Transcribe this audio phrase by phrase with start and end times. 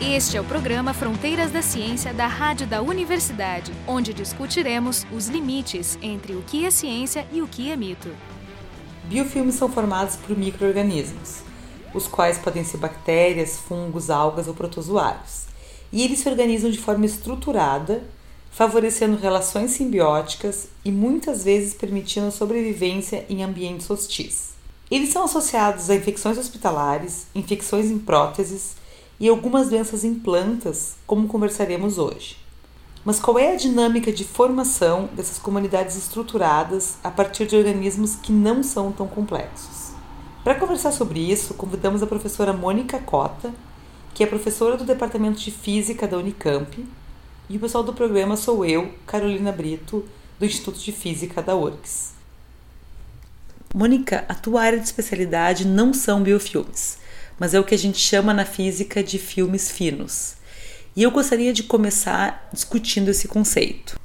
[0.00, 5.98] Este é o programa Fronteiras da Ciência da Rádio da Universidade, onde discutiremos os limites
[6.00, 8.08] entre o que é ciência e o que é mito.
[9.06, 11.40] Biofilmes são formados por microorganismos,
[11.92, 15.46] os quais podem ser bactérias, fungos, algas ou protozoários.
[15.92, 18.04] E eles se organizam de forma estruturada,
[18.52, 24.50] favorecendo relações simbióticas e muitas vezes permitindo a sobrevivência em ambientes hostis.
[24.88, 28.77] Eles são associados a infecções hospitalares, infecções em próteses
[29.20, 32.36] e algumas doenças em plantas, como conversaremos hoje.
[33.04, 38.32] Mas qual é a dinâmica de formação dessas comunidades estruturadas a partir de organismos que
[38.32, 39.92] não são tão complexos?
[40.44, 43.52] Para conversar sobre isso, convidamos a professora Mônica Cota,
[44.14, 46.86] que é professora do Departamento de Física da Unicamp,
[47.48, 50.04] e o pessoal do programa sou eu, Carolina Brito,
[50.38, 52.12] do Instituto de Física da URGS.
[53.74, 56.98] Mônica, a tua área de especialidade não são biofilmes,
[57.38, 60.34] mas é o que a gente chama na física de filmes finos.
[60.96, 63.98] E eu gostaria de começar discutindo esse conceito.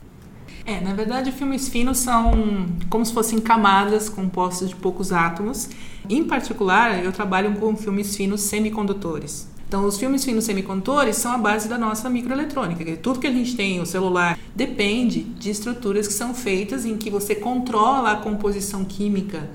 [0.65, 5.69] É, na verdade, filmes finos são como se fossem camadas compostas de poucos átomos.
[6.09, 9.47] Em particular, eu trabalho com filmes finos semicondutores.
[9.73, 12.95] Então, os filmes finos semicondutores são a base da nossa microeletrônica.
[12.97, 17.09] Tudo que a gente tem, o celular, depende de estruturas que são feitas em que
[17.09, 19.49] você controla a composição química,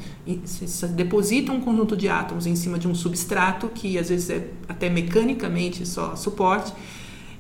[0.45, 4.49] você deposita um conjunto de átomos em cima de um substrato, que às vezes é
[4.69, 6.73] até mecanicamente só suporte,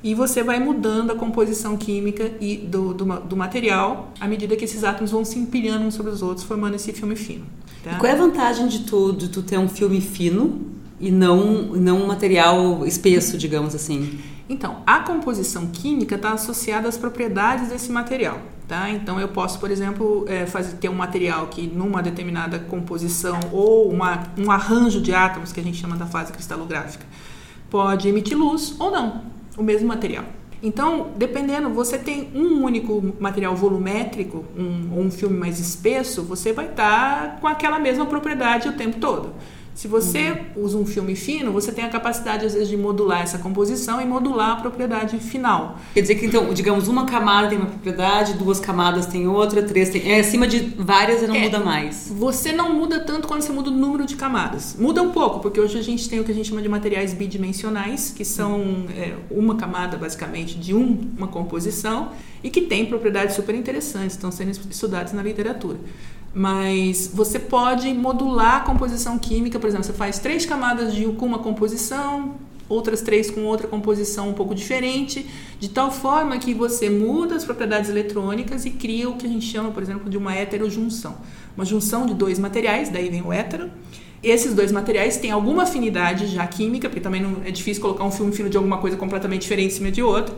[0.00, 4.64] e você vai mudando a composição química e do, do, do, material à medida que
[4.64, 7.44] esses átomos vão se empilhando uns sobre os outros, formando esse filme fino.
[7.82, 7.96] Tá?
[7.96, 12.02] qual é a vantagem de tu, de tu ter um filme fino e não, não
[12.02, 14.18] um material espesso, digamos assim.
[14.48, 18.40] Então, a composição química está associada às propriedades desse material.
[18.66, 18.90] Tá?
[18.90, 23.90] Então, eu posso, por exemplo, é, fazer, ter um material que, numa determinada composição ou
[23.90, 27.06] uma, um arranjo de átomos, que a gente chama da fase cristalográfica,
[27.70, 29.22] pode emitir luz ou não,
[29.56, 30.24] o mesmo material.
[30.62, 36.52] Então, dependendo, você tem um único material volumétrico, um, ou um filme mais espesso, você
[36.52, 39.32] vai estar tá com aquela mesma propriedade o tempo todo.
[39.78, 40.64] Se você uhum.
[40.64, 44.04] usa um filme fino, você tem a capacidade, às vezes, de modular essa composição e
[44.04, 45.78] modular a propriedade final.
[45.94, 49.90] Quer dizer que, então, digamos, uma camada tem uma propriedade, duas camadas tem outra, três
[49.90, 50.10] tem.
[50.10, 52.10] É acima de várias e não é, muda mais.
[52.12, 54.74] Você não muda tanto quando você muda o número de camadas.
[54.76, 57.14] Muda um pouco, porque hoje a gente tem o que a gente chama de materiais
[57.14, 62.08] bidimensionais, que são é, uma camada, basicamente, de um, uma composição
[62.42, 65.78] e que tem propriedades super interessantes, estão sendo estudadas na literatura.
[66.38, 71.26] Mas você pode modular a composição química, por exemplo, você faz três camadas de com
[71.26, 72.36] uma composição,
[72.68, 75.26] outras três com outra composição um pouco diferente,
[75.58, 79.46] de tal forma que você muda as propriedades eletrônicas e cria o que a gente
[79.46, 81.16] chama, por exemplo, de uma heterojunção.
[81.56, 83.68] Uma junção de dois materiais, daí vem o hétero.
[84.22, 88.12] Esses dois materiais têm alguma afinidade já química, porque também não é difícil colocar um
[88.12, 90.36] filme fino de alguma coisa completamente diferente em cima de outro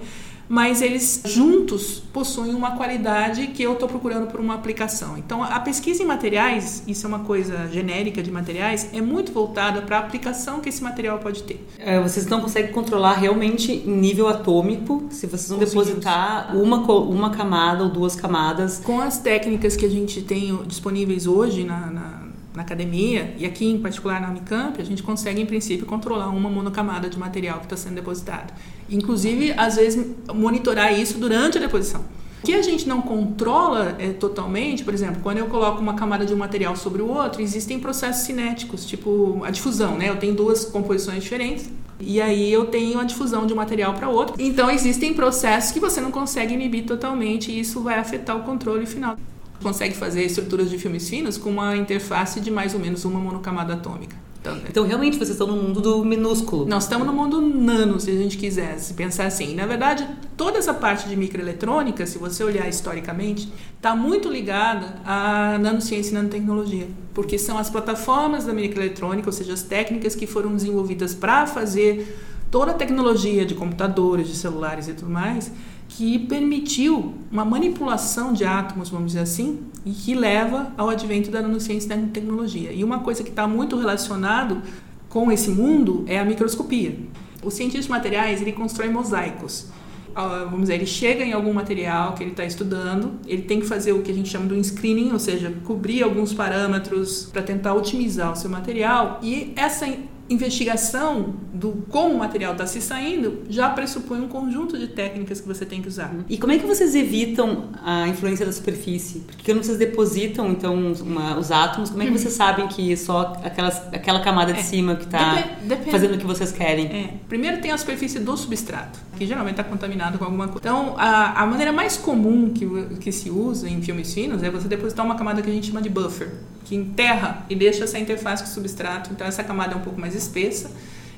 [0.50, 5.16] mas eles juntos possuem uma qualidade que eu estou procurando por uma aplicação.
[5.16, 9.81] Então, a pesquisa em materiais, isso é uma coisa genérica de materiais, é muito voltada
[9.83, 11.65] para a aplicação que esse material pode ter.
[11.78, 17.31] É, vocês não conseguem controlar realmente em nível atômico se vocês não depositar uma, uma
[17.31, 18.83] camada ou duas camadas.
[18.84, 23.65] Com as técnicas que a gente tem disponíveis hoje na, na na academia, e aqui
[23.65, 27.66] em particular na Unicamp, a gente consegue, em princípio, controlar uma monocamada de material que
[27.66, 28.53] está sendo depositado.
[28.91, 32.05] Inclusive, às vezes, monitorar isso durante a deposição.
[32.43, 36.25] O que a gente não controla é, totalmente, por exemplo, quando eu coloco uma camada
[36.25, 40.09] de um material sobre o outro, existem processos cinéticos, tipo a difusão, né?
[40.09, 41.69] Eu tenho duas composições diferentes,
[42.01, 44.37] e aí eu tenho a difusão de um material para outro.
[44.39, 48.87] Então existem processos que você não consegue inibir totalmente e isso vai afetar o controle
[48.87, 49.17] final
[49.62, 53.75] consegue fazer estruturas de filmes finos com uma interface de mais ou menos uma monocamada
[53.75, 54.17] atômica.
[54.41, 56.65] Então, então, realmente, vocês estão no mundo do minúsculo.
[56.65, 59.55] Nós estamos no mundo nano, se a gente quisesse pensar assim.
[59.55, 65.59] Na verdade, toda essa parte de microeletrônica, se você olhar historicamente, está muito ligada à
[65.59, 66.89] nanociência e nanotecnologia.
[67.12, 72.16] Porque são as plataformas da microeletrônica, ou seja, as técnicas que foram desenvolvidas para fazer
[72.51, 75.53] toda a tecnologia de computadores, de celulares e tudo mais,
[75.87, 81.41] que permitiu uma manipulação de átomos, vamos dizer assim, e que leva ao advento da
[81.41, 82.72] nanociência e da tecnologia.
[82.72, 84.62] E uma coisa que está muito relacionado
[85.09, 86.97] com esse mundo é a microscopia.
[87.42, 89.66] O cientista de materiais ele constrói mosaicos.
[90.15, 93.66] Ah, vamos dizer, ele chega em algum material que ele está estudando, ele tem que
[93.66, 97.42] fazer o que a gente chama de um screening, ou seja, cobrir alguns parâmetros para
[97.42, 99.21] tentar otimizar o seu material.
[99.22, 99.86] E essa
[100.30, 105.48] investigação do como o material está se saindo já pressupõe um conjunto de técnicas que
[105.48, 106.15] você tem que usar.
[106.28, 109.21] E como é que vocês evitam a influência da superfície?
[109.27, 113.32] Porque quando vocês depositam então uma, os átomos, como é que vocês sabem que só
[113.42, 115.50] aquelas, aquela camada de é, cima que está
[115.91, 116.86] fazendo o que vocês querem?
[116.86, 117.15] É.
[117.28, 120.60] Primeiro tem a superfície do substrato, que geralmente está contaminado com alguma coisa.
[120.60, 122.66] Então a, a maneira mais comum que,
[123.00, 125.82] que se usa em filmes finos é você depositar uma camada que a gente chama
[125.82, 126.30] de buffer
[126.71, 129.11] que enterra e deixa essa interface com o substrato.
[129.13, 130.71] Então essa camada é um pouco mais espessa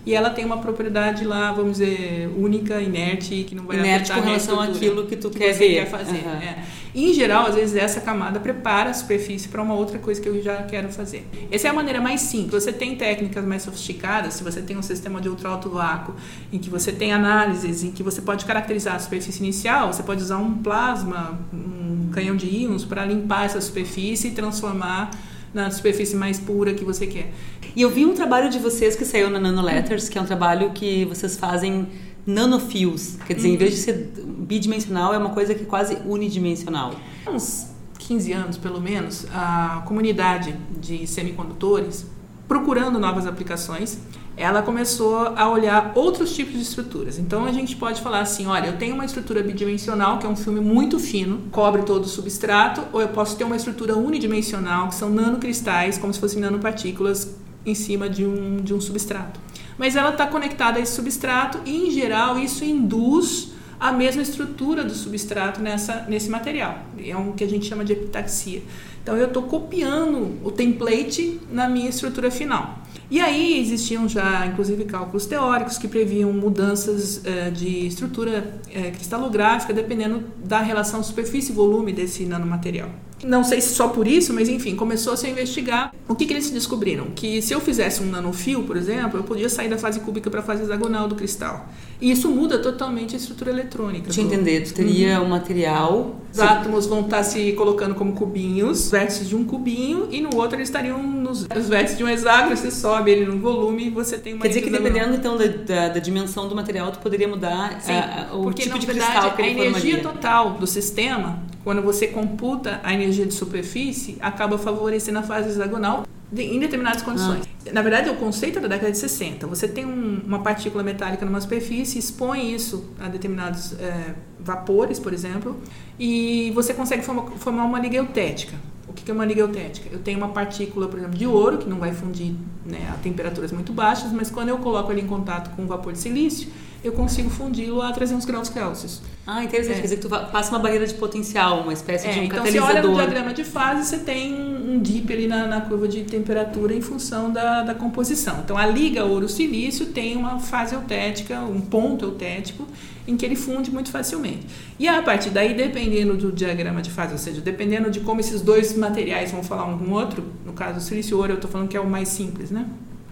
[0.06, 4.16] e ela tem uma propriedade lá, vamos dizer, única, inerte, que não vai inerte afetar
[4.16, 5.75] com relação àquilo que tu que quer ver.
[5.75, 6.25] Quer fazer.
[6.25, 6.43] Uhum.
[6.43, 6.64] É.
[6.94, 10.43] Em geral, às vezes essa camada prepara a superfície para uma outra coisa que eu
[10.43, 11.28] já quero fazer.
[11.50, 12.64] Essa é a maneira mais simples.
[12.64, 16.14] Você tem técnicas mais sofisticadas, se você tem um sistema de ultra alto vácuo,
[16.50, 20.22] em que você tem análises, em que você pode caracterizar a superfície inicial, você pode
[20.22, 25.10] usar um plasma, um canhão de íons para limpar essa superfície e transformar
[25.52, 27.32] na superfície mais pura que você quer.
[27.75, 30.26] E eu vi um trabalho de vocês que saiu na Nano Letters, que é um
[30.26, 31.88] trabalho que vocês fazem
[32.26, 33.16] nanofios.
[33.26, 33.54] Quer dizer, uhum.
[33.54, 36.94] em vez de ser bidimensional, é uma coisa que é quase unidimensional.
[37.28, 37.69] Uns
[37.99, 42.06] 15 anos, pelo menos, a comunidade de semicondutores
[42.48, 43.98] procurando novas aplicações
[44.37, 47.19] ela começou a olhar outros tipos de estruturas.
[47.19, 50.37] Então a gente pode falar assim: olha, eu tenho uma estrutura bidimensional, que é um
[50.37, 54.94] filme muito fino, cobre todo o substrato, ou eu posso ter uma estrutura unidimensional, que
[54.94, 59.38] são nanocristais, como se fossem nanopartículas em cima de um, de um substrato.
[59.79, 64.84] Mas ela está conectada a esse substrato e, em geral, isso induz a mesma estrutura
[64.84, 66.79] do substrato nessa, nesse material.
[67.05, 68.62] É o que a gente chama de epitaxia.
[69.02, 72.79] Então eu estou copiando o template na minha estrutura final.
[73.12, 79.74] E aí existiam já, inclusive, cálculos teóricos que previam mudanças uh, de estrutura uh, cristalográfica
[79.74, 82.88] dependendo da relação superfície-volume desse nanomaterial.
[83.22, 85.94] Não sei se só por isso, mas enfim, começou -se a investigar.
[86.08, 87.08] O que, que eles descobriram?
[87.14, 90.40] Que se eu fizesse um nanofio, por exemplo, eu podia sair da fase cúbica para
[90.40, 91.68] a fase hexagonal do cristal.
[92.00, 94.08] E isso muda totalmente a estrutura eletrônica.
[94.20, 95.26] Entender, tu teria uhum.
[95.26, 96.16] um material.
[96.32, 100.34] Os átomos vão estar tá se colocando como cubinhos, vértices de um cubinho, e no
[100.34, 101.00] outro eles estariam
[101.32, 104.43] nos os vértices de um hexágono, você sobe ele no volume e você tem uma.
[104.43, 107.93] Quer dizer que dependendo então da, da, da, dimensão do material, tu poderia mudar Sim,
[107.93, 110.02] a, a, o porque, tipo de verdade, cristal que ele A energia formaria.
[110.02, 116.05] total do sistema, quando você computa a energia de superfície, acaba favorecendo a fase hexagonal
[116.34, 117.44] em determinadas condições.
[117.67, 117.73] Ah.
[117.73, 119.46] Na verdade, o conceito é da década de 60.
[119.46, 125.12] Você tem um, uma partícula metálica numa superfície, expõe isso a determinados é, vapores, por
[125.12, 125.61] exemplo,
[125.99, 128.56] e você consegue formar, formar uma liga eutética.
[128.92, 129.88] O que é uma liga eutética?
[129.90, 132.34] Eu tenho uma partícula, por exemplo, de ouro, que não vai fundir
[132.64, 135.94] né, a temperaturas muito baixas, mas quando eu coloco ele em contato com o vapor
[135.94, 136.48] de silício,
[136.84, 139.00] eu consigo fundi-lo a 300 graus Celsius.
[139.26, 139.78] Ah, interessante.
[139.78, 139.80] É.
[139.80, 142.38] Quer dizer que tu passa uma barreira de potencial, uma espécie é, de um então
[142.38, 142.70] catalisador.
[142.70, 145.86] Então, você olha no diagrama de fase, você tem um dip ali na, na curva
[145.86, 148.40] de temperatura em função da, da composição.
[148.44, 152.66] Então, a liga ouro-silício tem uma fase eutética, um ponto eutético,
[153.06, 154.46] em que ele funde muito facilmente.
[154.78, 158.40] E a partir daí, dependendo do diagrama de fase, ou seja, dependendo de como esses
[158.40, 161.69] dois materiais vão falar um com o outro, no caso do silício-ouro, eu estou falando
[161.69, 162.66] que é o mais simples, né?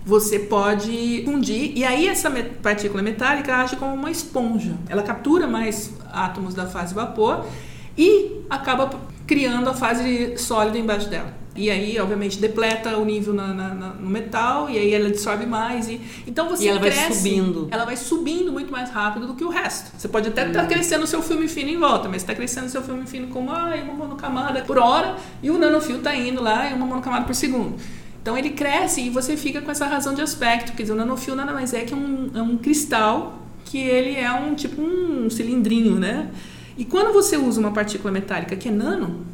[0.04, 2.30] você pode fundir e aí essa
[2.62, 4.74] partícula metálica age como uma esponja.
[4.88, 7.44] Ela captura mais átomos da fase vapor
[7.96, 8.90] e acaba
[9.26, 11.39] criando a fase sólida embaixo dela.
[11.56, 15.46] E aí, obviamente, depleta o nível na, na, na, no metal e aí ela absorve
[15.46, 15.88] mais.
[15.88, 17.68] E, então você e ela cresce, vai subindo.
[17.70, 19.90] Ela vai subindo muito mais rápido do que o resto.
[19.98, 22.66] Você pode até estar tá crescendo o seu filme fino em volta, mas está crescendo
[22.66, 26.40] o seu filme fino com ah, uma monocamada por hora e o nanofio está indo
[26.40, 27.76] lá em uma monocamada por segundo.
[28.22, 30.72] Então ele cresce e você fica com essa razão de aspecto.
[30.72, 34.30] Quer dizer, o nanofio nada mais é que um, é um cristal que ele é
[34.32, 36.30] um tipo um cilindrinho, né?
[36.76, 39.26] E quando você usa uma partícula metálica que é nano,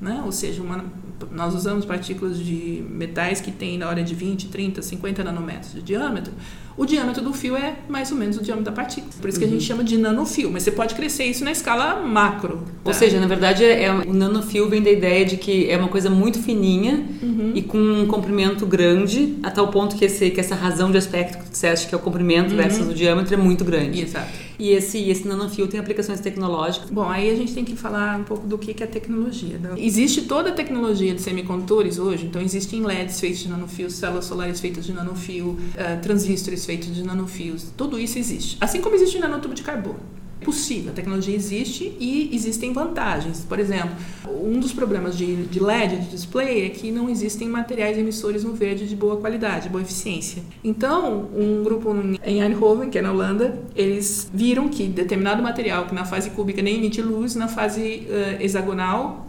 [0.00, 0.22] né?
[0.24, 0.84] Ou seja, uma,
[1.30, 5.82] nós usamos partículas de metais que têm na hora de 20, 30, 50 nanômetros de
[5.82, 6.32] diâmetro
[6.78, 9.12] o diâmetro do fio é mais ou menos o diâmetro da partícula.
[9.20, 9.66] Por isso que a gente uhum.
[9.66, 12.58] chama de nanofio, mas você pode crescer isso na escala macro.
[12.58, 12.64] Tá?
[12.84, 15.88] Ou seja, na verdade, é, é, o nanofio vem da ideia de que é uma
[15.88, 17.52] coisa muito fininha uhum.
[17.52, 21.38] e com um comprimento grande, a tal ponto que, esse, que essa razão de aspecto
[21.38, 22.56] que tu disseste, que é o comprimento uhum.
[22.56, 24.00] versus o diâmetro, é muito grande.
[24.00, 24.48] Exato.
[24.58, 26.90] E esse, esse nanofio tem aplicações tecnológicas?
[26.90, 29.56] Bom, aí a gente tem que falar um pouco do que é tecnologia.
[29.56, 29.74] Né?
[29.78, 34.60] Existe toda a tecnologia de semicondutores hoje, então existem LEDs feitos de nanofio, células solares
[34.60, 38.58] feitas de nanofio, uh, transistores feitos de nanofios, tudo isso existe.
[38.60, 40.00] Assim como existe nanotubo de carbono
[40.44, 43.44] possível, a tecnologia existe e existem vantagens.
[43.48, 43.90] Por exemplo,
[44.28, 48.52] um dos problemas de, de LED, de display, é que não existem materiais emissores no
[48.52, 50.42] verde de boa qualidade, boa eficiência.
[50.62, 55.94] Então, um grupo em Eindhoven, que é na Holanda, eles viram que determinado material que
[55.94, 59.26] na fase cúbica nem emite luz, na fase uh, hexagonal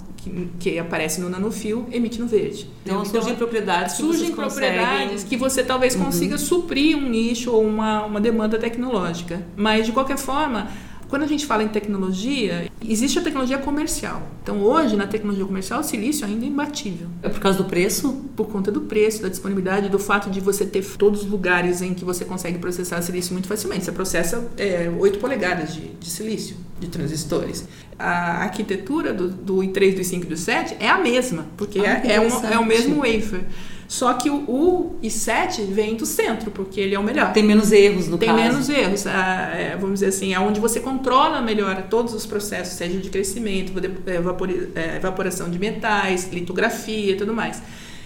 [0.59, 2.69] que aparece no nanofio emite no verde.
[2.83, 6.05] Então, então surgem propriedades que surgem propriedades que você talvez uhum.
[6.05, 9.45] consiga suprir um nicho ou uma, uma demanda tecnológica.
[9.55, 10.69] Mas de qualquer forma,
[11.10, 14.22] quando a gente fala em tecnologia, existe a tecnologia comercial.
[14.44, 17.08] Então, hoje, na tecnologia comercial, o silício ainda é imbatível.
[17.24, 18.25] É por causa do preço?
[18.36, 21.96] Por conta do preço, da disponibilidade, do fato de você ter todos os lugares em
[21.96, 23.86] que você consegue processar silício muito facilmente.
[23.86, 27.68] Você processa é, 8 polegadas de, de silício, de transistores.
[27.98, 32.01] A arquitetura do, do i3, do i5 e do i7 é a mesma, porque ah,
[32.06, 33.42] é, é, um, é o mesmo wafer.
[33.89, 37.34] Só que o, o i7 vem do centro, porque ele é o melhor.
[37.34, 38.39] Tem menos erros no Tem caso.
[38.39, 39.05] Tem menos erros.
[39.08, 43.74] É, vamos dizer assim, é onde você controla melhor todos os processos, seja de crescimento,
[44.05, 47.63] é, evaporação de metais, litografia e tudo mais.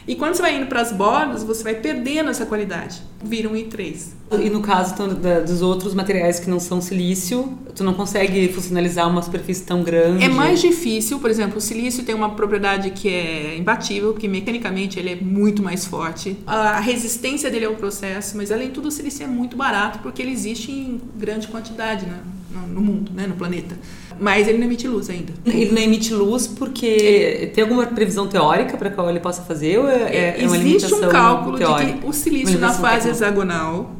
[0.07, 3.01] E quando você vai indo para as bordas, você vai perdendo essa qualidade.
[3.24, 4.07] Vira um I3.
[4.41, 8.51] E no caso então, da, dos outros materiais que não são silício, tu não consegue
[8.51, 10.24] funcionalizar uma superfície tão grande?
[10.24, 11.19] É mais difícil.
[11.19, 15.62] Por exemplo, o silício tem uma propriedade que é imbatível, porque mecanicamente ele é muito
[15.62, 16.38] mais forte.
[16.45, 20.22] A resistência dele ao processo, mas além de tudo, o silício é muito barato, porque
[20.22, 22.19] ele existe em grande quantidade né,
[22.62, 23.77] no mundo, né, no planeta.
[24.19, 25.33] Mas ele não emite luz ainda.
[25.45, 29.79] Ele não emite luz porque tem alguma previsão teórica para qual ele possa fazer?
[29.79, 31.93] Ou é, é, é Existe um cálculo teórica?
[31.93, 33.95] de que o silício na fase hexagonal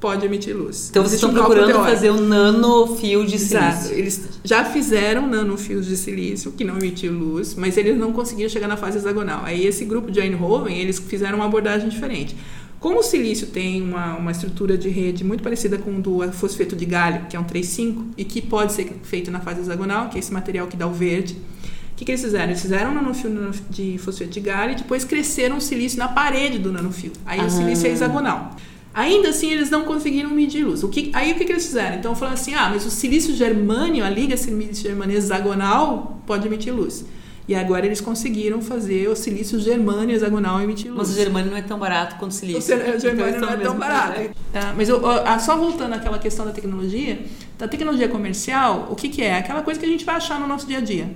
[0.00, 0.88] pode emitir luz.
[0.90, 3.58] Então vocês estão procurando fazer um nanofio de silício.
[3.58, 3.92] Exato.
[3.92, 8.68] Eles já fizeram nanofios de silício que não emitiu luz, mas eles não conseguiam chegar
[8.68, 9.42] na fase hexagonal.
[9.44, 12.36] Aí esse grupo de Eindhoven, eles fizeram uma abordagem diferente.
[12.86, 16.76] Como o silício tem uma, uma estrutura de rede muito parecida com o do fosfeto
[16.76, 20.14] de galho, que é um 3,5, e que pode ser feito na fase hexagonal, que
[20.14, 22.44] é esse material que dá o verde, o que, que eles fizeram?
[22.44, 26.60] Eles fizeram um nanofio de fosfeto de galho e depois cresceram o silício na parede
[26.60, 27.10] do nanofio.
[27.26, 27.46] Aí ah.
[27.46, 28.54] o silício é hexagonal.
[28.94, 30.84] Ainda assim, eles não conseguiram medir luz.
[30.84, 31.96] O que, aí o que, que eles fizeram?
[31.96, 36.72] Então, falaram assim: ah, mas o silício germânio, a liga silício germânio hexagonal, pode emitir
[36.72, 37.04] luz.
[37.48, 41.08] E agora eles conseguiram fazer o silício germânio hexagonal emitir luz.
[41.08, 42.74] Mas o germânio não é tão barato quanto o silício.
[42.74, 44.30] O germânio então, não é tão barato.
[44.52, 44.74] Tá?
[44.76, 47.24] Mas eu, eu, só voltando àquela questão da tecnologia,
[47.56, 49.38] da tecnologia comercial, o que, que é?
[49.38, 51.08] Aquela coisa que a gente vai achar no nosso dia a dia.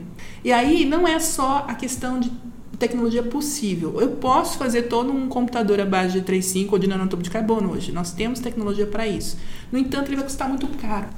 [0.44, 2.30] E aí não é só a questão de
[2.78, 4.00] tecnologia possível.
[4.00, 7.72] Eu posso fazer todo um computador à base de 3.5 ou de nanotopo de carbono
[7.72, 7.92] hoje.
[7.92, 9.36] Nós temos tecnologia para isso.
[9.70, 11.08] No entanto, ele vai custar muito caro.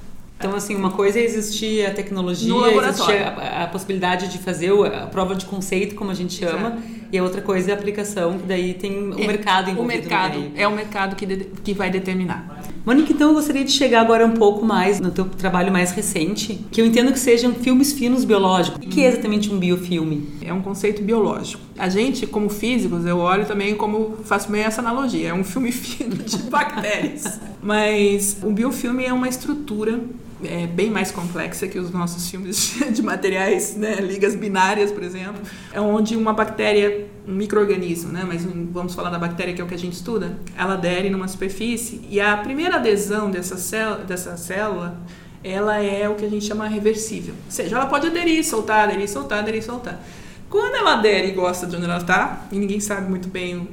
[0.42, 5.06] Então, assim, uma coisa é existir a tecnologia, existir a, a, possibilidade de fazer a
[5.06, 6.82] prova de conceito, como a gente chama, Exato.
[7.12, 9.80] e a outra coisa é a aplicação, que daí tem o é, mercado envolvido.
[9.80, 12.60] O mercado é o mercado que, de, que vai determinar.
[12.84, 16.58] Mônica, então eu gostaria de chegar agora um pouco mais no teu trabalho mais recente,
[16.72, 18.84] que eu entendo que sejam filmes finos biológicos.
[18.84, 20.28] O que é exatamente um biofilme?
[20.42, 21.62] É um conceito biológico.
[21.78, 25.28] A gente, como físicos, eu olho também como faço bem essa analogia.
[25.28, 27.40] É um filme fino de bactérias.
[27.62, 30.00] Mas o biofilme é uma estrutura
[30.44, 35.42] é, bem mais complexa que os nossos filmes de materiais, né, ligas binárias, por exemplo,
[35.72, 39.66] é onde uma bactéria, um microorganismo, né, mas vamos falar da bactéria que é o
[39.68, 44.36] que a gente estuda, ela adere numa superfície e a primeira adesão dessa, célula, dessa
[44.36, 45.00] célula
[45.44, 47.34] ela é o que a gente chama reversível.
[47.46, 50.00] Ou seja, ela pode aderir, soltar, aderir, soltar, aderir, soltar.
[50.48, 53.66] Quando ela adere e gosta de onde ela está, e ninguém sabe muito bem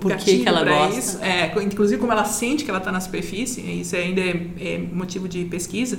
[0.00, 0.98] por que, que ela gosta.
[0.98, 1.18] Isso.
[1.22, 5.28] É, inclusive como ela sente que ela está na superfície, isso ainda é, é, motivo
[5.28, 5.98] de pesquisa.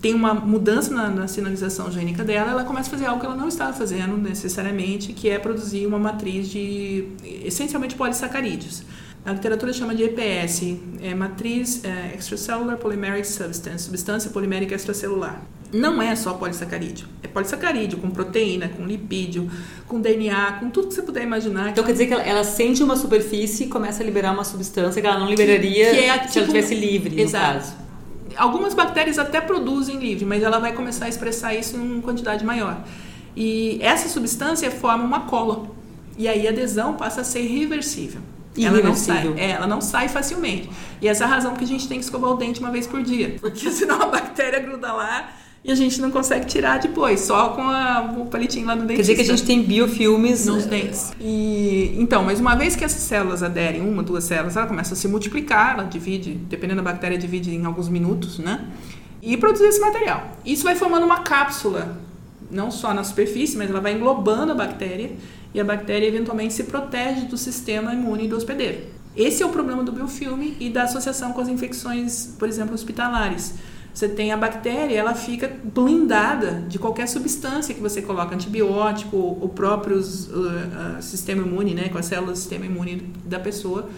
[0.00, 3.34] Tem uma mudança na, na, sinalização gênica dela, ela começa a fazer algo que ela
[3.34, 7.08] não estava fazendo necessariamente, que é produzir uma matriz de
[7.44, 8.84] essencialmente polissacarídeos.
[9.26, 15.42] A literatura chama de EPS, é matriz é, extracellular polymeric substance, substância polimérica extracelular
[15.72, 17.06] não é só polissacarídeo.
[17.22, 19.50] É polissacarídeo com proteína, com lipídio,
[19.86, 21.70] com DNA, com tudo que você puder imaginar.
[21.70, 25.00] Então quer dizer que ela, ela sente uma superfície e começa a liberar uma substância
[25.00, 27.58] que ela não liberaria que, que é, tipo, se ela estivesse tipo, livre, exato.
[27.58, 27.76] Caso.
[28.36, 32.44] Algumas bactérias até produzem livre, mas ela vai começar a expressar isso em uma quantidade
[32.44, 32.82] maior.
[33.36, 35.66] E essa substância forma uma cola.
[36.16, 38.20] E aí a adesão passa a ser reversível.
[38.56, 39.32] Ela não sai.
[39.36, 40.68] É, ela não sai facilmente.
[41.00, 42.86] E essa é a razão que a gente tem que escovar o dente uma vez
[42.86, 43.36] por dia.
[43.40, 45.30] Porque senão a bactéria gruda lá
[45.64, 48.94] e a gente não consegue tirar depois, só com a, o palitinho lá no dente.
[48.94, 51.12] Quer dizer que a gente tem biofilmes nos dentes.
[51.20, 54.96] E então, mas uma vez que essas células aderem, uma, duas células, ela começa a
[54.96, 58.66] se multiplicar, ela divide, dependendo da bactéria, divide em alguns minutos, né?
[59.20, 60.38] E produzir esse material.
[60.44, 61.98] Isso vai formando uma cápsula,
[62.48, 65.10] não só na superfície, mas ela vai englobando a bactéria
[65.52, 68.78] e a bactéria eventualmente se protege do sistema imune do hospedeiro.
[69.16, 73.54] Esse é o problema do biofilme e da associação com as infecções, por exemplo, hospitalares
[73.98, 79.48] você tem a bactéria, ela fica blindada de qualquer substância que você coloca, antibiótico, o
[79.48, 83.90] próprio uh, uh, sistema imune, né, com as células do sistema imune da pessoa,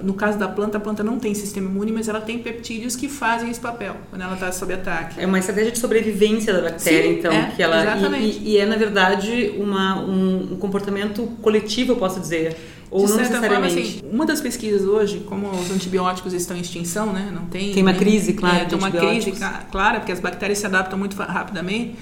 [0.00, 3.08] No caso da planta, a planta não tem sistema imune, mas ela tem peptídeos que
[3.08, 5.20] fazem esse papel quando ela está sob ataque.
[5.20, 8.38] É uma estratégia de sobrevivência da bactéria, Sim, então, é, que ela exatamente.
[8.38, 12.56] e, e é na verdade uma, um, um comportamento coletivo, eu posso dizer,
[12.90, 13.98] ou de não certa forma, necessariamente.
[14.04, 17.30] assim, uma das pesquisas hoje, como os antibióticos estão em extinção, né?
[17.34, 17.72] Não tem.
[17.72, 20.66] Tem uma né, crise, claro, é, tem uma crise cla- clara, porque as bactérias se
[20.66, 21.94] adaptam muito rapidamente.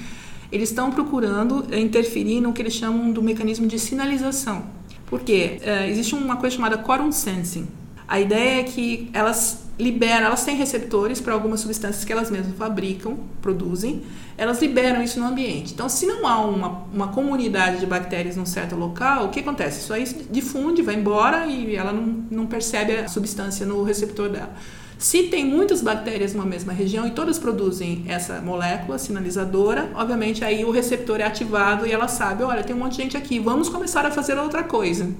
[0.53, 4.65] Eles estão procurando eh, interferir no que eles chamam do mecanismo de sinalização.
[5.07, 5.59] Por quê?
[5.61, 7.67] Eh, existe uma coisa chamada quorum sensing.
[8.07, 12.57] A ideia é que elas liberam, elas têm receptores para algumas substâncias que elas mesmas
[12.57, 14.03] fabricam, produzem,
[14.39, 15.75] elas liberam isso no ambiente.
[15.75, 19.81] Então, se não há uma, uma comunidade de bactérias num certo local, o que acontece?
[19.81, 24.55] Isso aí difunde, vai embora e ela não, não percebe a substância no receptor dela.
[24.99, 30.65] Se tem muitas bactérias numa mesma região e todas produzem essa molécula sinalizadora, obviamente aí
[30.65, 33.69] o receptor é ativado e ela sabe, olha, tem um monte de gente aqui, vamos
[33.69, 35.11] começar a fazer outra coisa.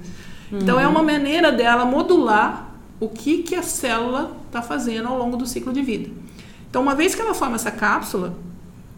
[0.51, 2.66] Então é uma maneira dela modular
[2.99, 6.09] o que, que a célula está fazendo ao longo do ciclo de vida.
[6.69, 8.35] Então, uma vez que ela forma essa cápsula,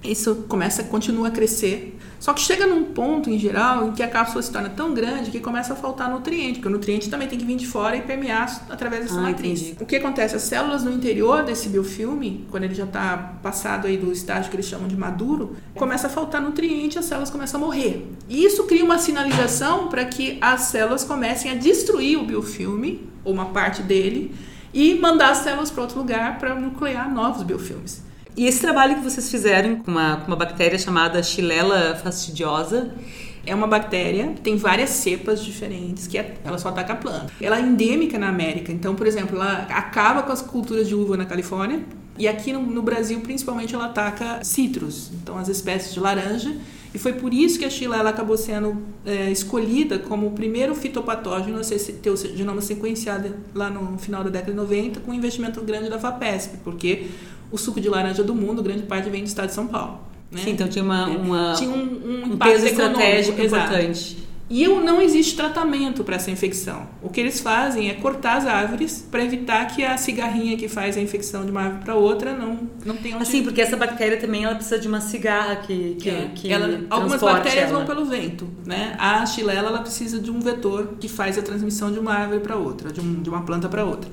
[0.04, 1.99] isso começa, continua a crescer.
[2.20, 5.32] Só que chega num ponto, em geral, em que a cápsula se torna tão grande
[5.32, 8.02] que começa a faltar nutriente, porque o nutriente também tem que vir de fora e
[8.02, 9.62] permear através dessa Ah, matriz.
[9.62, 9.78] entendi.
[9.82, 10.36] O que acontece?
[10.36, 14.56] As células no interior desse biofilme, quando ele já está passado aí do estágio que
[14.58, 18.06] eles chamam de maduro, começa a faltar nutriente e as células começam a morrer.
[18.28, 23.34] E isso cria uma sinalização para que as células comecem a destruir o biofilme, ou
[23.34, 24.36] uma parte dele,
[24.74, 28.04] e mandar as células para outro lugar para nuclear novos biofilmes.
[28.40, 32.96] E esse trabalho que vocês fizeram com uma, com uma bactéria chamada Xylella fastidiosa,
[33.46, 37.34] É uma bactéria, tem várias cepas diferentes, que é- ela só ataca a planta.
[37.42, 41.18] Ela é endêmica na América, então, por exemplo, ela acaba com as culturas de uva
[41.18, 41.80] na Califórnia,
[42.18, 46.54] e aqui no, no Brasil, principalmente, ela ataca citros, então as espécies de laranja,
[46.94, 51.60] e foi por isso que a Xylella acabou sendo é, escolhida como o primeiro fitopatógeno
[51.60, 55.14] a ser, ter o genoma sequenciado lá no final da década de 90, com um
[55.14, 57.08] investimento grande da FAPESP, porque
[57.52, 60.00] o suco de laranja do mundo, grande parte vem do estado de São Paulo.
[60.32, 60.42] Né?
[60.44, 61.74] sim, então tinha uma, uma- Tinha um,
[62.28, 63.66] um um peso estratégico exato.
[63.74, 64.18] importante.
[64.52, 66.88] E eu- não existe tratamento para essa infecção.
[67.04, 70.98] O que eles fazem é cortar as árvores para evitar que a cigarrinha que faz
[70.98, 73.24] a infecção de uma árvore para outra não, não tenha onde...
[73.24, 76.80] Assim, porque essa bactéria também ela precisa de uma cigarra que, que, É, que ela-
[76.92, 77.78] algumas bactérias ela.
[77.78, 78.96] vão pelo vento, né?
[79.00, 82.56] A Xylella ela precisa de um vetor que faz a transmissão de uma árvore para
[82.56, 84.10] outra, de, um- de uma planta para outra.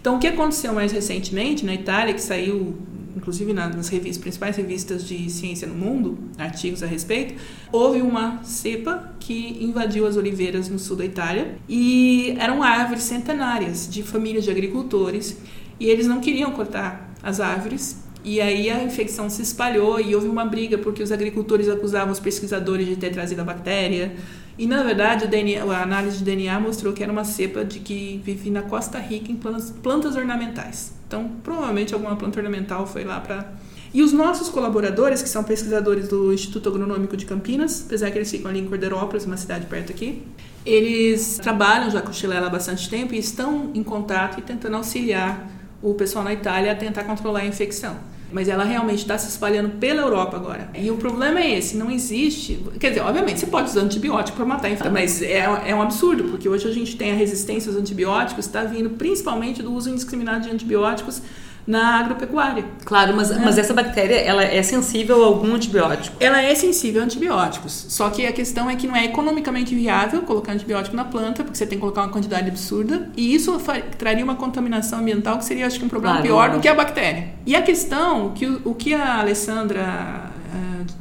[0.00, 2.74] Então, o que aconteceu mais recentemente na Itália, que saiu
[3.16, 7.34] inclusive na- nas revistas, principais revistas de ciência no mundo, artigos a respeito,
[7.72, 13.88] houve uma cepa que invadiu as oliveiras no sul da Itália e eram árvores centenárias
[13.90, 15.36] de famílias de agricultores
[15.78, 20.28] e eles não queriam cortar as árvores e aí a infecção se espalhou e houve
[20.28, 24.12] uma briga porque os agricultores acusavam os pesquisadores de ter trazido a bactéria.
[24.60, 28.20] E na verdade DNA, a análise de DNA mostrou que era uma cepa de que
[28.22, 30.92] vive na Costa Rica em plantas, plantas ornamentais.
[31.08, 33.54] Então provavelmente alguma planta ornamental foi lá para.
[33.94, 38.30] E os nossos colaboradores, que são pesquisadores do Instituto Agronômico de Campinas, apesar que eles
[38.30, 40.22] ficam ali em Corderópolis, uma cidade perto aqui,
[40.66, 45.50] eles trabalham já com Xylella há bastante tempo e estão em contato e tentando auxiliar
[45.80, 47.96] o pessoal na Itália a tentar controlar a infecção.
[48.32, 50.70] Mas ela realmente está se espalhando pela Europa agora.
[50.74, 52.64] E o problema é esse, não existe.
[52.78, 56.24] Quer dizer, obviamente você pode usar antibiótico para matar infecção, mas é, é um absurdo,
[56.24, 60.44] porque hoje a gente tem a resistência aos antibióticos, está vindo principalmente do uso indiscriminado
[60.44, 61.22] de antibióticos
[61.66, 62.64] na agropecuária.
[62.84, 63.38] Claro, mas, É.
[63.38, 66.16] mas essa bactéria ela é sensível a algum antibiótico.
[66.20, 67.86] Ela é sensível a antibióticos.
[67.88, 71.56] Só que a questão é que não é economicamente viável colocar antibiótico na planta, porque
[71.56, 73.10] você tem que colocar uma quantidade absurda.
[73.16, 73.60] E isso
[73.98, 76.74] traria uma contaminação ambiental que seria, acho que, um problema Claro, pior do que a
[76.74, 77.28] bactéria.
[77.46, 80.30] E a questão, que o, o que a Alessandra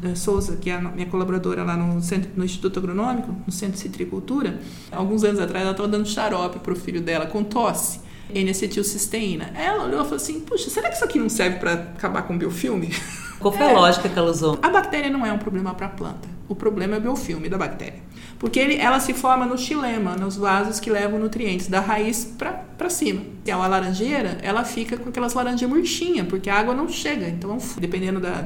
[0.04, 3.76] eh, Souza, que é a minha colaboradora lá no, centro, no Instituto Agronômico, no Centro
[3.76, 4.60] de Citricultura,
[4.92, 8.00] alguns anos atrás ela estava dando xarope para o filho dela com tosse.
[8.34, 9.52] N-acetilcisteína.
[9.56, 12.36] Ela olhou e falou assim: Puxa, será que isso aqui não serve para acabar com
[12.36, 12.94] o biofilme?
[13.40, 14.60] Qual foi a lógica que ela usou?
[14.62, 16.28] A bactéria não é um problema para a planta.
[16.50, 18.00] O problema é o biofilme da bactéria.
[18.38, 22.90] Porque ele, ela se forma no xilema, nos vasos que levam nutrientes da raiz para
[22.90, 23.22] cima.
[23.46, 27.30] Se é uma laranjeira, ela fica com aquelas laranjas murchinhas, porque a água não chega.
[27.30, 28.46] Então, dependendo da,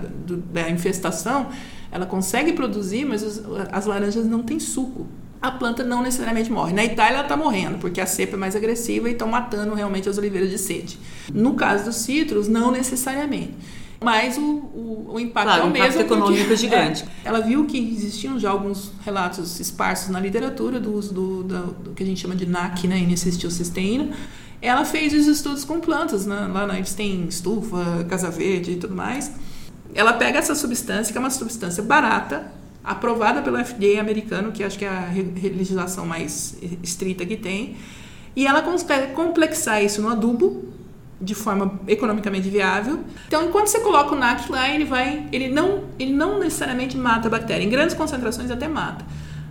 [0.52, 1.48] da infestação,
[1.92, 3.42] ela consegue produzir, mas os-
[3.72, 5.08] as laranjas não têm suco.
[5.44, 6.72] A planta não necessariamente morre.
[6.74, 10.08] Na Itália ela está morrendo, porque a cepa é mais agressiva e estão matando realmente
[10.08, 10.98] as oliveiras de sede.
[11.34, 13.54] No caso dos citros, não necessariamente.
[14.02, 16.08] Mas o, o, o impacto Claro, é o o impacto mesmo.
[16.08, 17.04] porque- econômico é gigante.
[17.04, 21.58] é, ela viu que existiam já alguns relatos esparsos na literatura do uso do, do,
[21.74, 24.10] do que a gente chama de NAC, né, N-acetilcisteína.
[24.62, 26.48] Ela fez os estudos com plantas, né?
[26.54, 29.30] lá na- eles têm estufa, casa verde e tudo mais.
[29.94, 32.50] Ela pega essa substância, que é uma substância barata,
[32.84, 35.10] aprovada pelo FDA americano, que acho que é a
[35.56, 37.78] legislação mais estrita que tem.
[38.36, 40.74] e ela consegue complexar isso no adubo
[41.22, 43.00] de forma economicamente viável.
[43.28, 47.28] Então, enquanto você coloca o NAC lá, ele vai, ele não, ele não necessariamente mata
[47.28, 47.64] a bactéria.
[47.64, 49.06] Em grandes concentrações até mata,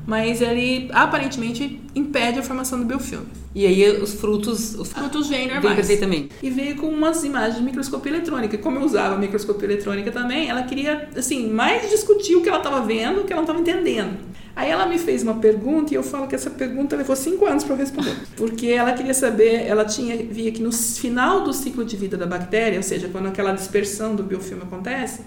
[0.07, 3.27] mas ele aparentemente impede a formação do biofilme.
[3.55, 5.77] E aí os frutos, os frutos vêm normais.
[5.77, 6.31] Perfeitamente.
[6.43, 8.57] E veio com umas imagens de microscopia eletrônica.
[8.59, 12.81] Como eu usava microscopia eletrônica também, ela queria assim mais discutir o que ela estava
[12.81, 14.33] vendo, o que ela não estava entendendo.
[14.55, 17.65] Aí ela me fez uma pergunta e eu falo que essa pergunta levou cinco anos
[17.65, 18.15] para eu responder.
[18.37, 22.27] Porque ela queria saber, ela tinha via que no final do ciclo de vida da
[22.27, 25.21] bactéria, ou seja, quando aquela dispersão do biofilme acontece,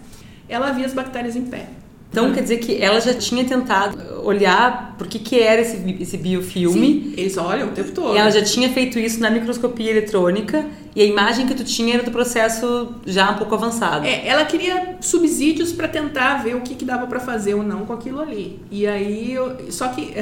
[0.48, 1.70] ela via as bactérias em pé.
[2.16, 6.18] Então quer dizer que ela já tinha tentado olhar por que, que era esse, esse
[6.18, 6.88] biofilme.
[6.88, 8.16] Sim, eles olham o tempo todo.
[8.16, 12.04] Ela já tinha feito isso na microscopia eletrônica e a imagem que tu tinha era
[12.04, 14.06] do processo já um pouco avançado.
[14.06, 17.86] É, ela queria subsídios para tentar ver o que, que dava para fazer ou não
[17.86, 18.60] com aquilo ali.
[18.72, 20.14] E aí, eu, só que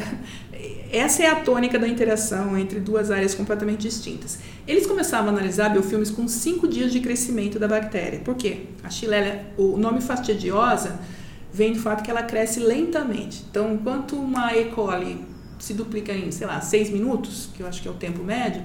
[0.92, 4.40] essa é a tônica da interação entre duas áreas completamente distintas.
[4.68, 8.20] Eles começavam a analisar biofilmes com cinco dias de crescimento da bactéria.
[8.20, 8.62] Por quê?
[8.84, 11.00] A Xylella, o nome fastidiosa
[11.54, 13.46] vem do fato que ela cresce lentamente.
[13.50, 14.66] Então, enquanto uma E.
[14.66, 15.24] coli
[15.60, 18.64] se duplica em, sei lá, 6 minutos, que eu acho que é o tempo médio,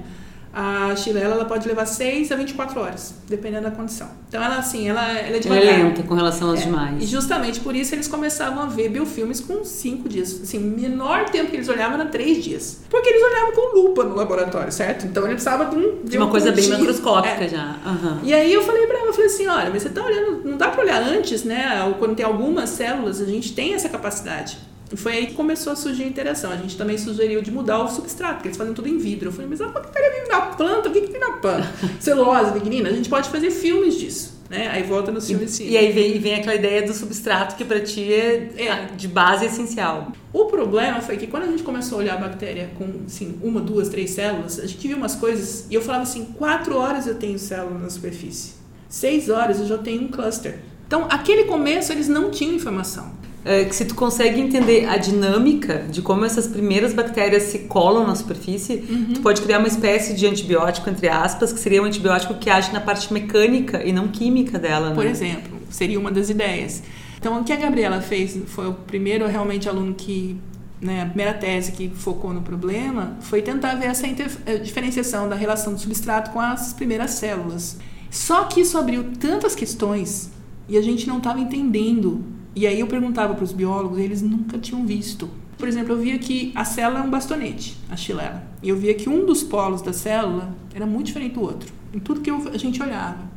[0.53, 4.09] a Xylella ela pode levar 6 a 24 horas, dependendo da condição.
[4.29, 5.63] Então, ela assim, ela, ela é devagar.
[5.63, 6.65] Ela é lenta com relação aos é.
[6.65, 7.03] demais.
[7.03, 10.41] E justamente por isso eles começavam a ver biofilmes com 5 dias.
[10.43, 12.81] Assim, o menor tempo que eles olhavam era 3 dias.
[12.91, 15.07] Porque eles olhavam com lupa no laboratório, certo?
[15.07, 16.03] Então, ele precisava de um...
[16.03, 17.49] De, uma um coisa bem macroscópica é.
[17.49, 17.77] já.
[17.87, 18.19] Uhum.
[18.25, 20.83] E aí eu falei pra falei assim, olha, mas você tá olhando, não dá pra
[20.83, 21.95] olhar antes, né?
[21.99, 24.59] Quando tem algumas células, a gente tem essa capacidade.
[24.93, 26.51] E foi aí que começou a surgir a interação.
[26.51, 29.29] A gente também sugeriu de mudar o substrato, porque eles fazem tudo em vidro.
[29.29, 31.69] Eu falei, mas a bactéria vive na planta, o que, que tem na planta?
[32.01, 34.39] Celulose, lignina, a gente pode fazer filmes disso.
[34.49, 34.67] Né?
[34.69, 37.81] Aí volta nos filmes E, e aí vem, vem aquela ideia do substrato que para
[37.81, 40.11] ti é, é, de base essencial.
[40.33, 43.61] O problema foi que quando a gente começou a olhar a bactéria com assim, uma,
[43.61, 47.17] duas, três células, a gente viu umas coisas e eu falava assim: quatro horas eu
[47.17, 48.55] tenho célula na superfície,
[48.89, 50.61] seis horas eu já tenho um cluster.
[50.87, 55.85] Então, aquele começo eles não tinham informação é, que se tu consegue entender a dinâmica
[55.91, 59.15] de como essas primeiras bactérias se colam na superfície, uhum.
[59.15, 62.73] tu pode criar uma espécie de antibiótico, entre aspas, que seria um antibiótico que age
[62.73, 64.93] na parte mecânica e não química dela.
[64.93, 65.11] Por né?
[65.11, 66.83] exemplo, seria uma das ideias.
[67.19, 70.37] Então, o que a Gabriela fez foi o primeiro realmente aluno que
[70.79, 75.35] né, a primeira tese que focou no problema foi tentar ver essa eh, diferenciação da
[75.35, 77.79] relação do substrato com as primeiras células.
[78.11, 80.31] Só que isso abriu tantas questões
[80.69, 82.25] e a gente não estava entendendo
[82.59, 85.31] e aí eu perguntava para os biólogos, eles nunca tinham visto.
[85.57, 88.43] Por exemplo, eu via que a célula é um bastonete, a xilela.
[88.61, 92.01] E eu via que um dos polos da célula era muito diferente do outro, em
[92.01, 93.29] tudo que eu, a gente olhava.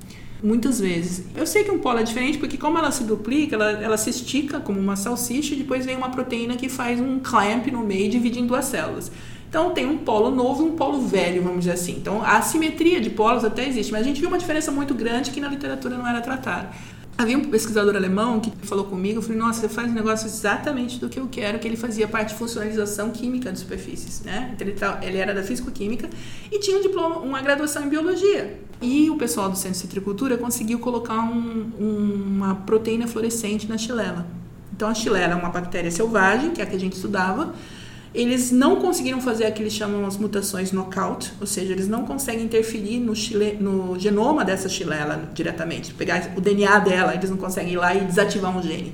[0.44, 1.26] Muitas vezes.
[1.36, 4.10] Eu sei que um polo é diferente porque, como ela se duplica, ela, ela se
[4.10, 8.12] estica como uma salsicha e depois vem uma proteína que faz um clamp no meio
[8.12, 9.12] em duas células.
[9.52, 11.98] Então tem um polo novo e um polo velho, vamos dizer assim.
[11.98, 15.30] Então a assimetria de polos até existe, mas a gente viu uma diferença muito grande
[15.30, 16.70] que na literatura não era tratada.
[17.18, 20.98] Havia um pesquisador alemão que falou comigo, eu falei, nossa, você faz um negócio exatamente
[21.00, 24.56] do que eu quero, que ele fazia parte de funcionalização química de superfícies, né?
[24.60, 26.10] Então, ele, ele era da físico-química
[26.50, 28.58] e tinha um diploma, uma graduação em biologia.
[28.82, 34.26] E o pessoal do Centro de Citricultura conseguiu colocar um, uma proteína fluorescente na xilela.
[34.74, 37.54] Então, a xilela é uma bactéria selvagem, que é a que a gente estudava,
[38.14, 42.06] eles não conseguiram fazer o que eles chamam as mutações knockout, ou seja, eles não
[42.06, 47.38] conseguem interferir no, chile, no genoma dessa xilela diretamente, pegar o DNA dela, eles não
[47.38, 48.94] conseguem ir lá e desativar um gene.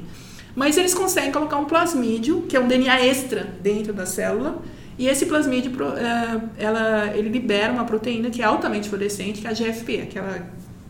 [0.56, 4.62] Mas eles conseguem colocar um plasmídio, que é um DNA extra dentro da célula,
[5.00, 9.50] e esse plasmídio é, ela, ele libera uma proteína que é altamente fluorescente, que é
[9.50, 10.48] a GFP, aquela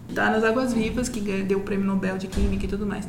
[0.10, 3.06] está nas águas vivas, que deu o prêmio Nobel de Química e tudo mais.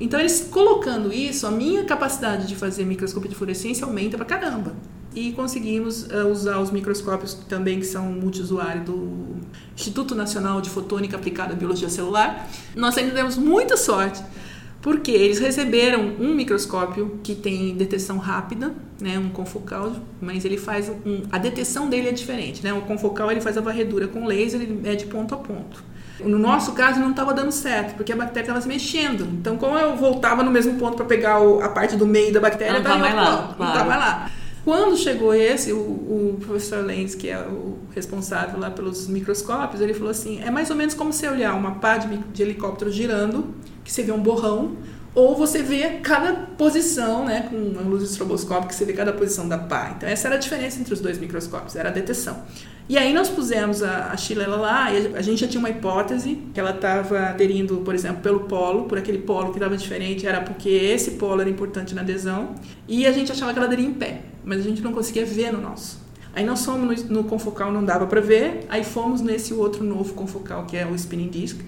[0.00, 4.74] Então, eles colocando isso, a minha capacidade de fazer microscopia de fluorescência aumenta pra caramba.
[5.14, 9.36] E conseguimos uh, usar os microscópios também que são multiusuário do
[9.74, 12.48] Instituto Nacional de Fotônica Aplicada à Biologia Celular.
[12.76, 14.22] Nós ainda demos muita sorte,
[14.80, 20.88] porque eles receberam um microscópio que tem detecção rápida, né, um confocal, mas ele faz
[20.88, 22.72] um, a detecção dele é diferente, né?
[22.72, 25.82] O confocal ele faz a varredura com laser, ele mede ponto a ponto.
[26.20, 29.24] No nosso caso, não estava dando certo, porque a bactéria estava se mexendo.
[29.32, 32.40] Então, como eu voltava no mesmo ponto para pegar o, a parte do meio da
[32.40, 33.24] bactéria, não estava mais lá.
[33.24, 33.54] Claro.
[33.58, 34.30] Não estava lá.
[34.64, 39.94] Quando chegou esse, o, o, professor Lenz, que é o responsável lá pelos microscópios, ele
[39.94, 43.54] falou assim: é mais ou menos como você olhar uma pá de, de helicóptero girando,
[43.84, 44.76] que você vê um borrão,
[45.14, 49.56] ou você vê cada posição, né, com uma luz estroboscópica, você vê cada posição da
[49.56, 49.94] pá.
[49.96, 52.42] Então, essa era a diferença entre os dois microscópios, era a detecção.
[52.88, 56.38] E aí nós pusemos a, a Chilela lá, e a gente já tinha uma hipótese
[56.54, 60.40] que ela estava aderindo, por exemplo, pelo polo, por aquele polo que estava diferente, era
[60.40, 62.54] porque esse polo era importante na adesão,
[62.88, 65.52] e a gente achava que ela aderia em pé, mas a gente não conseguia ver
[65.52, 66.08] no nosso.
[66.34, 68.64] Aí nós fomos no, no confocal, não dava para ver.
[68.68, 71.58] Aí fomos nesse outro novo confocal, que é o spinning disc.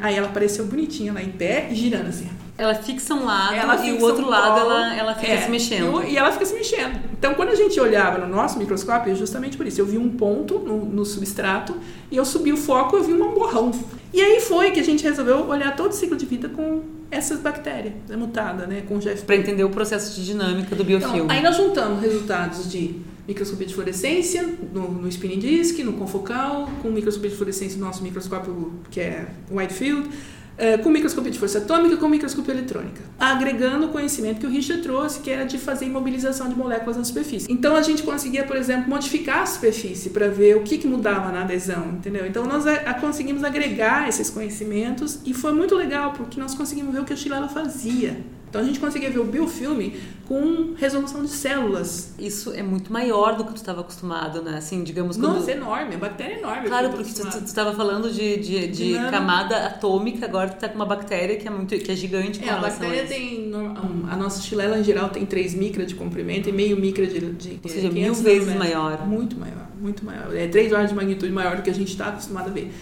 [0.00, 2.28] Aí ela apareceu bonitinha lá em pé e girando assim.
[2.60, 4.74] Ela fixa um lado Ela e o outro um lado polo.
[4.74, 6.04] ela, ela fica É, se mexendo.
[6.04, 7.00] E, ela fica se mexendo.
[7.10, 9.80] Então, quando a gente olhava no nosso microscópio, é justamente por isso.
[9.80, 11.74] Eu vi um ponto no, no substrato
[12.10, 13.72] e eu subi o foco eu vi um borrão.
[14.12, 17.40] E aí foi que a gente resolveu olhar todo o ciclo de vida com essas
[17.40, 19.22] bactérias, né, mutada, né, com GFP.
[19.22, 21.20] Pra entender o processo de dinâmica do biofilme.
[21.20, 26.68] Então, aí nós juntamos resultados de microscopia de fluorescência no, no spinning disk, no confocal,
[26.82, 30.10] com microscopia de fluorescência no nosso microscópio que é wide field,
[30.78, 35.20] com microscopia de força atômica, com microscopia eletrônica, agregando o conhecimento que o Richard trouxe,
[35.20, 37.50] que era de fazer imobilização de moléculas na superfície.
[37.50, 41.32] Então a gente conseguia, por exemplo, modificar a superfície para ver o que, que mudava
[41.32, 42.26] na adesão, entendeu?
[42.26, 46.92] Então nós a, a conseguimos agregar esses conhecimentos e foi muito legal porque nós conseguimos
[46.92, 48.18] ver o que a Chilena fazia.
[48.50, 52.14] Então a gente conseguia ver o biofilme com resolução de células.
[52.18, 54.58] Isso é muito maior do que tu estava acostumado, né?
[54.58, 55.34] Assim, digamos quando...
[55.34, 56.66] Nossa, é enorme, a bactéria é enorme.
[56.66, 60.84] Claro, porque tu estava falando de, de, de camada atômica, agora tu tá com uma
[60.84, 63.52] bactéria que é muito que é gigante É, a bactéria a tem.
[64.10, 67.20] A nossa chilela em geral tem 3 micra de comprimento e meio micra de.
[67.20, 68.58] de Ou seja, 500 mil vezes nanômetros.
[68.58, 69.06] maior.
[69.06, 70.36] Muito maior, muito maior.
[70.36, 72.72] É 3 ordens de magnitude maior do que a gente está acostumado a ver.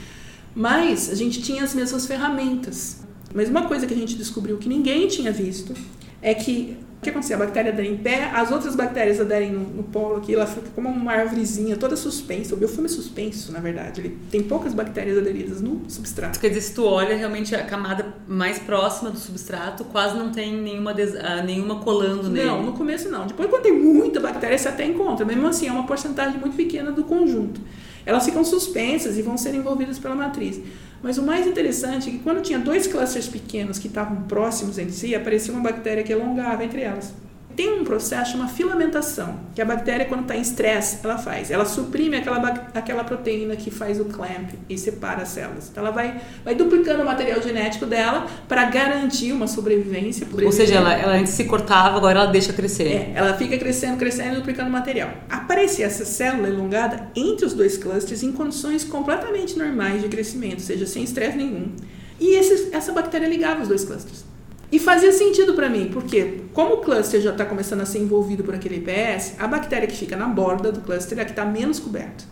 [0.55, 2.98] Mas a gente tinha as mesmas ferramentas.
[3.35, 5.75] Mas uma coisa que a gente descobriu que ninguém tinha visto
[6.23, 7.37] é que o que acontecia?
[7.37, 10.67] A bactéria adere em pé, as outras bactérias aderem no, no polo aqui, ela fica
[10.75, 12.57] como uma árvorezinha, toda suspensa.
[12.57, 14.01] O biofilme é suspenso, na verdade.
[14.01, 16.41] Ele tem poucas bactérias aderidas no substrato.
[16.41, 20.53] Quer dizer, se tu olha realmente a camada mais próxima do substrato, quase não tem
[20.61, 22.47] nenhuma, des- ah, nenhuma colando nele.
[22.49, 23.29] Não, no começo não.
[23.29, 25.25] Depois, quando tem muita bactéria, você até encontra.
[25.25, 27.61] Mesmo assim, é uma porcentagem muito pequena do conjunto.
[28.05, 30.61] Elas ficam suspensas e vão ser envolvidas pela matriz.
[31.03, 34.93] Mas o mais interessante é que quando tinha dois clusters pequenos que estavam próximos entre
[34.93, 37.13] si, aparecia uma bactéria que alongava entre elas.
[37.59, 41.51] Tem um processo chamado filamentação, que a bactéria, quando está em estresse, ela faz.
[41.51, 42.39] Ela suprime aquela,
[42.73, 45.69] aquela proteína que faz o clamp e separa as células.
[45.69, 50.25] Então, ela vai, vai duplicando o material genético dela para garantir uma sobrevivência.
[50.33, 52.87] Ou seja, ela, ela antes se cortava, agora ela deixa crescer.
[52.93, 55.11] É, ela fica crescendo, crescendo e duplicando o material.
[55.29, 60.65] Aparece essa célula elongada entre os dois clusters em condições completamente normais de crescimento, ou
[60.65, 61.73] seja, sem estresse nenhum.
[62.21, 64.25] E esse- essa bactéria ligava os dois clusters.
[64.71, 68.45] E fazia sentido para mim, porque como o cluster já está começando a ser envolvido
[68.45, 71.45] por aquele IPS, a bactéria que fica na borda do cluster é a que está
[71.45, 72.25] menos coberta.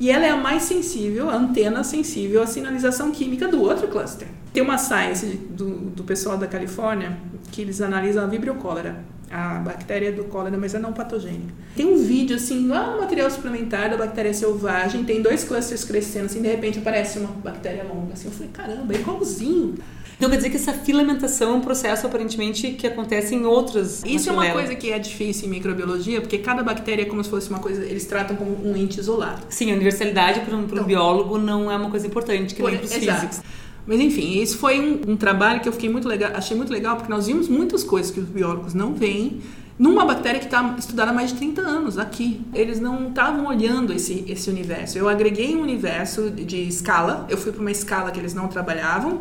[0.00, 4.26] E ela é a mais sensível, a antena sensível à sinalização química do outro cluster.
[4.52, 7.16] Tem uma science do, do pessoal da Califórnia
[7.52, 11.52] que eles analisam a vibrio cólera, a bactéria do cólera, mas é não patogênica.
[11.76, 16.26] Tem um vídeo assim, lá no material suplementar da bactéria selvagem, tem dois clusters crescendo,
[16.26, 18.14] assim, de repente aparece uma bactéria longa.
[18.14, 19.74] Assim, eu falei, caramba, é igualzinho.
[20.16, 24.30] Então quer dizer que essa filamentação é um processo aparentemente que acontece em outras Isso
[24.30, 27.50] é uma coisa que é difícil em microbiologia, porque cada bactéria é como se fosse
[27.50, 29.42] uma coisa, eles tratam como um ente isolado.
[29.48, 32.62] Sim, a universalidade para um, para um Então- biólogo não é uma coisa importante, que
[32.62, 33.40] nem para os físicos.
[33.86, 36.96] Mas enfim, isso foi um, um trabalho que eu fiquei muito legal, achei muito legal,
[36.96, 39.40] porque nós vimos muitas coisas que os biólogos não veem
[39.78, 42.40] numa bactéria que está estudada há mais de 30 anos aqui.
[42.54, 44.96] Eles não estavam olhando esse, esse universo.
[44.96, 48.48] Eu agreguei um universo de, de escala, eu fui para uma escala que eles não
[48.48, 49.20] trabalhavam.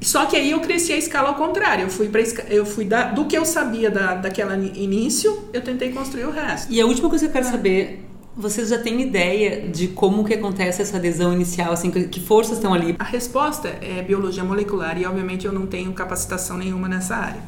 [0.00, 1.84] Só que aí eu cresci a escala ao contrário.
[1.84, 5.90] Eu fui, pra, eu fui da, do que eu sabia da, daquela início, eu tentei
[5.90, 6.72] construir o resto.
[6.72, 8.04] E a última coisa que eu quero saber,
[8.36, 12.58] vocês já têm ideia de como que acontece essa adesão inicial, assim, que que forças
[12.58, 12.94] estão ali?
[12.98, 17.42] A resposta é biologia molecular e, obviamente, eu não tenho capacitação nenhuma nessa área.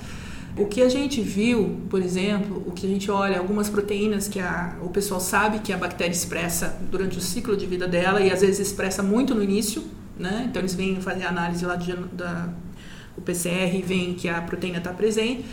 [0.57, 4.41] O que a gente viu, por exemplo, o que a gente olha, algumas proteínas que
[4.41, 8.31] a, o pessoal sabe que a bactéria expressa durante o ciclo de vida dela e
[8.31, 9.85] às vezes expressa muito no início,
[10.18, 10.46] né?
[10.49, 12.49] Então eles vêm fazer análise lá de, da,
[13.16, 15.44] o PCR e veem que a proteína está presente.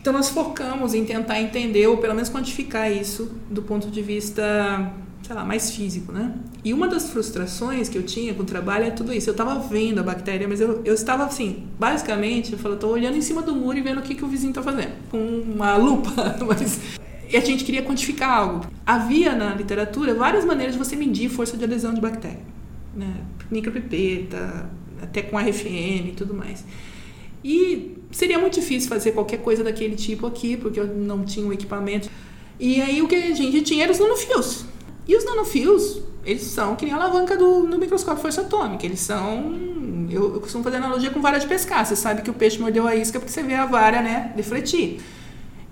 [0.00, 4.92] Então nós focamos em tentar entender ou pelo menos quantificar isso do ponto de vista,
[5.22, 6.34] sei lá, mais físico, né?
[6.62, 9.30] E uma das frustrações que eu tinha com o trabalho é tudo isso.
[9.30, 13.16] Eu estava vendo a bactéria, mas eu, eu estava assim, basicamente, eu falo, estou olhando
[13.16, 15.76] em cima do muro e vendo o que, que o vizinho está fazendo, com uma
[15.78, 16.78] lupa, mas
[17.34, 18.66] e a gente queria quantificar algo.
[18.86, 22.44] Havia na literatura várias maneiras de você medir força de adesão de bactéria,
[22.94, 23.12] né?
[23.54, 24.70] Micropipeta,
[25.02, 26.64] até com RFM e tudo mais.
[27.44, 31.52] E seria muito difícil fazer qualquer coisa daquele tipo aqui, porque eu não tinha um
[31.52, 32.08] equipamento.
[32.58, 34.64] E aí o que a gente tinha era os nanofios.
[35.06, 38.86] E os nanofios, eles são que nem a alavanca do, no microscópio força atômica.
[38.86, 39.54] Eles são.
[40.10, 41.84] Eu, eu costumo fazer analogia com vara de pescar.
[41.84, 45.00] Você sabe que o peixe mordeu a isca porque você vê a vara, né, defletir.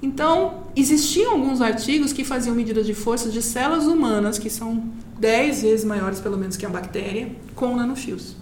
[0.02, 4.82] Então, existiam alguns artigos que faziam medidas de força de células humanas, que são
[5.20, 8.34] 10 vezes maiores, pelo menos, que a bactéria, com nanofios.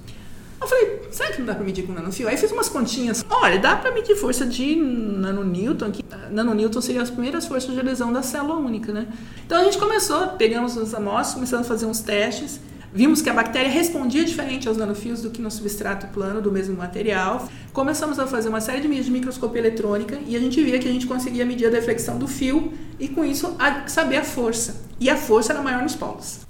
[0.61, 2.29] Eu falei, será que não dá para medir com nanofio?
[2.29, 3.25] Aí fiz umas continhas.
[3.31, 5.91] Olha, dá para medir força de nanonewton.
[5.91, 9.07] Que nanonewton seria as primeiras forças de lesão da célula única, né?
[9.47, 12.61] Então a gente começou, pegamos as amostras, começamos a fazer uns testes.
[12.93, 16.77] Vimos que a bactéria respondia diferente aos nanofios do que no substrato plano do mesmo
[16.77, 17.49] material.
[17.73, 20.89] Começamos a fazer uma série de medidas de microscopia eletrônica e a gente via que
[20.89, 24.83] a gente conseguia medir a deflexão do fio e com isso saber a força.
[24.99, 26.41] E a força era maior nos polos.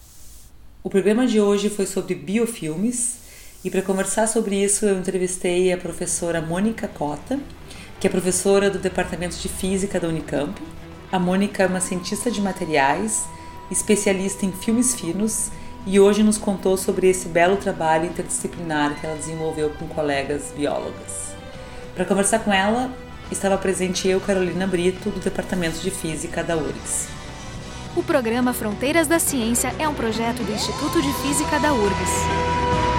[0.82, 3.18] O programa de hoje foi sobre biofilmes
[3.62, 7.38] e para conversar sobre isso eu entrevistei a professora Mônica Cota,
[8.00, 10.58] que é professora do Departamento de Física da Unicamp.
[11.12, 13.26] A Mônica é uma cientista de materiais,
[13.70, 15.50] especialista em filmes finos
[15.86, 21.34] e hoje nos contou sobre esse belo trabalho interdisciplinar que ela desenvolveu com colegas biólogas.
[21.94, 22.90] Para conversar com ela,
[23.30, 27.08] estava presente eu, Carolina Brito, do Departamento de Física da URGS.
[27.96, 32.89] O programa Fronteiras da Ciência é um projeto do Instituto de Física da URGS.